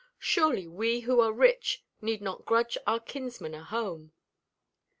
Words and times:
Surely 0.17 0.67
we 0.67 1.01
who 1.01 1.19
are 1.19 1.31
rich 1.31 1.83
need 2.01 2.23
not 2.23 2.43
grudge 2.43 2.75
our 2.87 2.99
kinsman 2.99 3.53
a 3.53 3.63
home." 3.63 4.13